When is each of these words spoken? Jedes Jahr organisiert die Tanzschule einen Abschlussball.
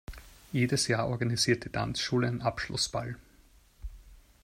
Jedes 0.51 0.87
Jahr 0.87 1.07
organisiert 1.09 1.63
die 1.63 1.69
Tanzschule 1.69 2.27
einen 2.27 2.41
Abschlussball. 2.41 3.17